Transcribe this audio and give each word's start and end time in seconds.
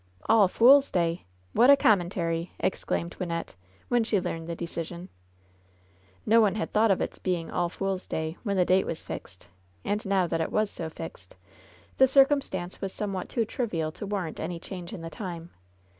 "All 0.27 0.49
Eools' 0.49 0.91
Day! 0.91 1.25
What 1.53 1.69
a 1.69 1.77
commentary!" 1.77 2.53
exclaimed 2.59 3.15
Wynnette, 3.19 3.49
when 3.87 4.03
she 4.03 4.19
learned 4.19 4.47
the 4.49 4.55
decision. 4.55 5.09
No 6.25 6.41
one 6.41 6.55
had 6.55 6.73
thought 6.73 6.89
of 6.89 7.01
its 7.01 7.19
being 7.19 7.51
All 7.51 7.69
Fools' 7.69 8.07
Day 8.07 8.35
when 8.41 8.57
the 8.57 8.65
date 8.65 8.87
was 8.87 9.03
fixed; 9.03 9.47
and 9.85 10.03
now 10.03 10.25
that 10.25 10.41
it 10.41 10.51
was 10.51 10.71
so 10.71 10.89
fixed, 10.89 11.35
the 11.97 12.07
circumstance 12.07 12.81
was 12.81 12.91
somewhat 12.91 13.29
too 13.29 13.45
trivial 13.45 13.91
to 13.91 14.07
warrant 14.07 14.39
any 14.39 14.59
change 14.59 14.91
in 14.91 15.01
the 15.01 15.11
time. 15.11 15.51